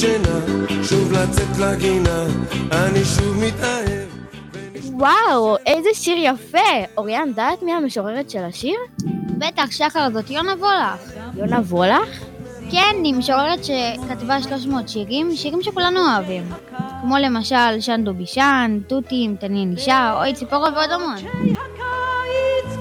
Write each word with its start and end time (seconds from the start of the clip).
שינה, 0.00 0.38
שוב 0.82 1.12
לצאת 1.12 1.58
לגינה, 1.58 2.24
אני 2.72 3.04
שוב 3.04 3.44
מתאהב. 3.44 4.08
וואו, 4.92 5.56
איזה 5.66 5.88
שיר 5.92 6.16
יפה! 6.18 6.58
אוריאן, 6.96 7.32
דעת 7.34 7.62
מי 7.62 7.72
המשוררת 7.72 8.30
של 8.30 8.44
השיר? 8.44 8.78
בטח, 9.38 9.70
שחר, 9.70 10.08
זאת 10.12 10.30
יונה 10.30 10.52
וולך. 10.52 11.12
יונה 11.36 11.56
וולך? 11.56 12.24
כן, 12.70 12.96
היא 13.04 13.14
משוררת 13.14 13.64
שכתבה 13.64 14.42
300 14.42 14.88
שירים, 14.88 15.36
שירים 15.36 15.62
שכולנו 15.62 16.00
אוהבים. 16.00 16.42
כמו 17.00 17.16
למשל 17.18 17.80
שנדו 17.80 18.14
בישן, 18.14 18.78
תותים, 18.86 19.36
תנין 19.36 19.72
אישה, 19.72 20.14
אוי 20.18 20.34
ציפורה 20.34 20.70
ועוד 20.74 20.90
המון. 20.90 21.16
הקיץ 21.52 22.76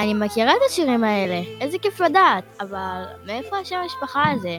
אני 0.00 0.14
מכירה 0.14 0.52
את 0.52 0.60
השירים 0.68 1.04
האלה, 1.04 1.42
איזה 1.60 1.78
כיף 1.78 2.00
לדעת, 2.00 2.44
אבל 2.60 3.02
מאיפה 3.26 3.58
השם 3.58 3.76
המשפחה 3.76 4.24
הזה? 4.30 4.58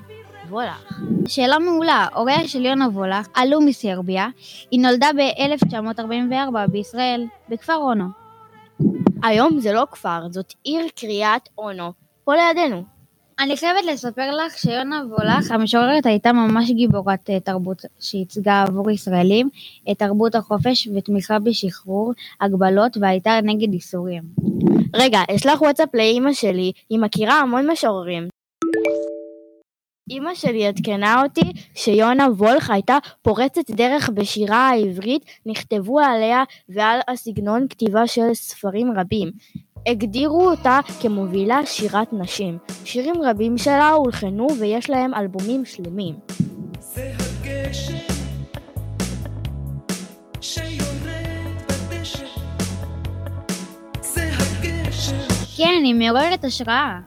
וולך. 0.50 1.02
שאלה 1.28 1.60
מעולה, 1.60 2.08
הוריה 2.16 2.48
של 2.48 2.66
יונה 2.66 2.88
וולך 2.88 3.28
עלו 3.34 3.62
מסרביה, 3.62 4.28
היא 4.72 4.80
נולדה 4.80 5.10
ב-1944 5.18 6.68
בישראל, 6.72 7.26
בכפר 7.50 7.76
אונו. 7.76 8.06
היום 9.24 9.60
זה 9.60 9.74
לא 9.74 9.84
כפר, 9.92 10.28
זאת 10.30 10.54
עיר 10.64 10.86
קריית 10.96 11.50
אונו, 11.58 11.92
פה 12.24 12.34
לידינו. 12.36 12.84
אני 13.42 13.58
חייבת 13.58 13.86
לספר 13.86 14.32
לך 14.32 14.58
שיונה 14.58 15.02
וולך, 15.10 15.52
המשוררת 15.52 16.06
הייתה 16.06 16.34
ממש 16.34 16.72
גיבורת 16.72 17.30
אה, 17.30 17.40
תרבות 17.40 17.82
שייצגה 18.00 18.64
עבור 18.68 18.92
ישראלים 18.92 19.50
את 19.92 20.00
תרבות 20.00 20.36
החופש 20.36 20.88
ותמיכה 20.96 21.40
בשחרור, 21.40 22.14
הגבלות 22.42 22.98
והייתה 23.02 23.40
נגד 23.44 23.74
איסורים. 23.74 24.24
רגע, 24.96 25.20
אשלח 25.36 25.62
וואטסאפ 25.62 25.90
לאימא 25.94 26.34
שלי, 26.34 26.72
היא 26.90 27.00
מכירה 27.00 27.40
המון 27.40 27.72
משוררים. 27.72 28.28
אמא 30.10 30.36
שלי 30.36 30.68
עדכנה 30.68 31.22
אותי 31.24 31.52
שיונה 31.76 32.28
וולך 32.38 32.70
הייתה 32.70 32.98
פורצת 33.22 33.72
דרך 33.72 34.10
בשירה 34.10 34.70
העברית, 34.70 35.26
נכתבו 35.46 36.00
עליה 36.00 36.44
ועל 36.70 37.00
הסגנון 37.08 37.68
כתיבה 37.70 38.08
של 38.08 38.34
ספרים 38.34 38.92
רבים. 38.98 39.32
הגדירו 39.88 40.50
אותה 40.50 40.80
כמובילה 41.02 41.66
שירת 41.66 42.14
נשים. 42.14 42.58
שירים 42.86 43.16
רבים 43.24 43.58
שלה 43.58 43.90
הולחנו 43.90 44.48
ויש 44.60 44.90
להם 44.90 45.14
אלבומים 45.14 45.66
שלמים. 45.66 46.16
זה 46.80 47.12
הגשם 47.20 48.12
כן, 55.58 55.82
היא 55.84 55.96
מעוררת 55.96 56.44
השראה. 56.44 57.00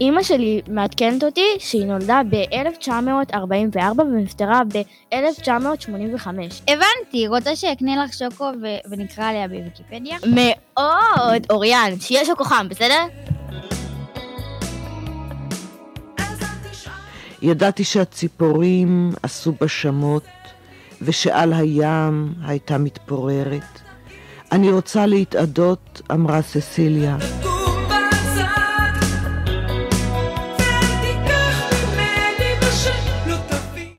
אמא 0.00 0.22
שלי 0.22 0.60
מעדכנת 0.68 1.24
אותי 1.24 1.46
שהיא 1.58 1.86
נולדה 1.86 2.20
ב-1944 2.30 4.00
ונפטרה 4.00 4.60
ב-1985. 4.64 6.26
הבנתי, 6.68 7.28
רוצה 7.28 7.56
שאקנה 7.56 8.04
לך 8.04 8.12
שוקו 8.12 8.44
ו- 8.62 8.90
ונקרא 8.90 9.24
עליה 9.24 9.48
בוויקיפדיה? 9.48 10.16
מאוד, 10.26 11.46
אוריאן, 11.50 12.00
שיהיה 12.00 12.24
שוקו 12.24 12.44
חם, 12.44 12.66
בסדר? 12.70 13.04
ידעתי 17.42 17.84
שהציפורים 17.84 19.12
עשו 19.22 19.52
בשמות, 19.60 20.24
ושעל 21.02 21.52
הים 21.52 22.34
הייתה 22.44 22.78
מתפוררת. 22.78 23.80
אני 24.52 24.70
רוצה 24.70 25.06
להתאדות, 25.06 26.02
אמרה 26.12 26.42
ססיליה. 26.42 27.16